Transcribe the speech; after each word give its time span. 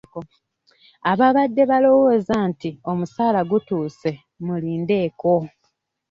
Ababadde 1.11 1.63
balowooza 1.71 2.35
nti 2.49 2.69
omusaala 2.91 3.41
gutuuse 3.49 4.11
mulindeeko. 4.45 5.33